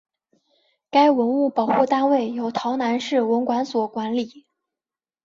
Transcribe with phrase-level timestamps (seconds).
[0.89, 4.47] 该文物保护单位由洮南市文管所管理。